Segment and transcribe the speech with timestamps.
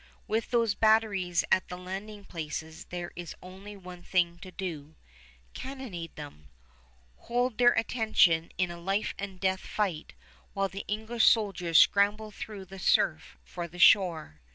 [0.27, 4.95] With those batteries at the landing places there is only one thing to do,
[5.53, 6.49] cannonade them,
[7.29, 10.15] hold their attention in a life and death fight
[10.53, 14.41] while the English soldiers scramble through the surf for the shore.